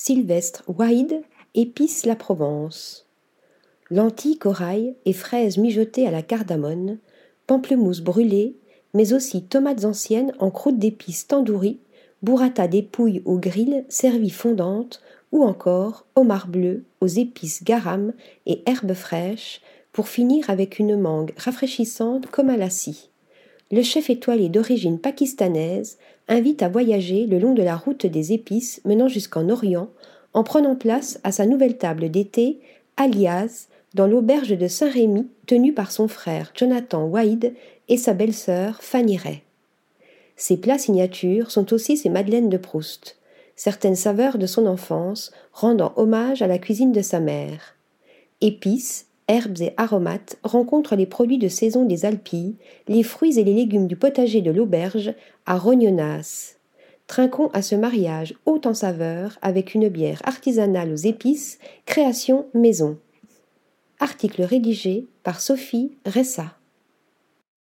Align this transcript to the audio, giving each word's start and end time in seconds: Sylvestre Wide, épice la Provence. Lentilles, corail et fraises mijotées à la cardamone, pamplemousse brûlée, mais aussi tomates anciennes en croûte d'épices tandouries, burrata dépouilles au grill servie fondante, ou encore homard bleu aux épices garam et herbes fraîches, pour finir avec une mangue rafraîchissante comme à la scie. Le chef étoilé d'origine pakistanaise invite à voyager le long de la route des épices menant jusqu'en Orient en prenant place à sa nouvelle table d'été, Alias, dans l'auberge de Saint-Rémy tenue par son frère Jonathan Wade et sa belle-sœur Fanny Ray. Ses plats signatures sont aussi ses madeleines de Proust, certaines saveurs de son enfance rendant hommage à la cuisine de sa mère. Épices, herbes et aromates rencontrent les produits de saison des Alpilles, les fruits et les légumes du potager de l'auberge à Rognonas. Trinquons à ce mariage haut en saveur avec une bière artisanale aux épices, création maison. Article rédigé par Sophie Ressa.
Sylvestre 0.00 0.62
Wide, 0.68 1.22
épice 1.56 2.06
la 2.06 2.14
Provence. 2.14 3.08
Lentilles, 3.90 4.38
corail 4.38 4.94
et 5.04 5.12
fraises 5.12 5.58
mijotées 5.58 6.06
à 6.06 6.12
la 6.12 6.22
cardamone, 6.22 6.98
pamplemousse 7.48 8.00
brûlée, 8.00 8.54
mais 8.94 9.12
aussi 9.12 9.42
tomates 9.42 9.84
anciennes 9.84 10.32
en 10.38 10.52
croûte 10.52 10.78
d'épices 10.78 11.26
tandouries, 11.26 11.80
burrata 12.22 12.68
dépouilles 12.68 13.22
au 13.24 13.38
grill 13.38 13.84
servie 13.88 14.30
fondante, 14.30 15.02
ou 15.32 15.42
encore 15.42 16.06
homard 16.14 16.46
bleu 16.46 16.84
aux 17.00 17.08
épices 17.08 17.64
garam 17.64 18.12
et 18.46 18.62
herbes 18.66 18.94
fraîches, 18.94 19.62
pour 19.90 20.06
finir 20.06 20.48
avec 20.48 20.78
une 20.78 20.96
mangue 20.96 21.32
rafraîchissante 21.36 22.28
comme 22.28 22.50
à 22.50 22.56
la 22.56 22.70
scie. 22.70 23.10
Le 23.70 23.82
chef 23.82 24.08
étoilé 24.08 24.48
d'origine 24.48 24.98
pakistanaise 24.98 25.98
invite 26.26 26.62
à 26.62 26.68
voyager 26.68 27.26
le 27.26 27.38
long 27.38 27.52
de 27.52 27.62
la 27.62 27.76
route 27.76 28.06
des 28.06 28.32
épices 28.32 28.80
menant 28.84 29.08
jusqu'en 29.08 29.48
Orient 29.50 29.88
en 30.32 30.42
prenant 30.42 30.76
place 30.76 31.20
à 31.24 31.32
sa 31.32 31.46
nouvelle 31.46 31.76
table 31.76 32.10
d'été, 32.10 32.60
Alias, 32.96 33.68
dans 33.94 34.06
l'auberge 34.06 34.56
de 34.56 34.68
Saint-Rémy 34.68 35.26
tenue 35.46 35.72
par 35.72 35.90
son 35.90 36.08
frère 36.08 36.52
Jonathan 36.54 37.04
Wade 37.06 37.52
et 37.88 37.96
sa 37.96 38.14
belle-sœur 38.14 38.82
Fanny 38.82 39.16
Ray. 39.16 39.42
Ses 40.36 40.56
plats 40.56 40.78
signatures 40.78 41.50
sont 41.50 41.72
aussi 41.72 41.96
ses 41.96 42.10
madeleines 42.10 42.48
de 42.48 42.58
Proust, 42.58 43.16
certaines 43.56 43.96
saveurs 43.96 44.38
de 44.38 44.46
son 44.46 44.66
enfance 44.66 45.32
rendant 45.52 45.92
hommage 45.96 46.42
à 46.42 46.46
la 46.46 46.58
cuisine 46.58 46.92
de 46.92 47.02
sa 47.02 47.18
mère. 47.18 47.74
Épices, 48.40 49.07
herbes 49.28 49.60
et 49.60 49.74
aromates 49.76 50.38
rencontrent 50.42 50.96
les 50.96 51.06
produits 51.06 51.38
de 51.38 51.48
saison 51.48 51.84
des 51.84 52.04
Alpilles, 52.04 52.56
les 52.88 53.02
fruits 53.02 53.38
et 53.38 53.44
les 53.44 53.54
légumes 53.54 53.86
du 53.86 53.96
potager 53.96 54.40
de 54.40 54.50
l'auberge 54.50 55.14
à 55.46 55.56
Rognonas. 55.56 56.56
Trinquons 57.06 57.48
à 57.54 57.62
ce 57.62 57.74
mariage 57.74 58.34
haut 58.44 58.60
en 58.64 58.74
saveur 58.74 59.38
avec 59.40 59.74
une 59.74 59.88
bière 59.88 60.20
artisanale 60.24 60.92
aux 60.92 60.96
épices, 60.96 61.58
création 61.86 62.46
maison. 62.52 62.98
Article 64.00 64.42
rédigé 64.42 65.06
par 65.22 65.40
Sophie 65.40 65.92
Ressa. 66.04 66.57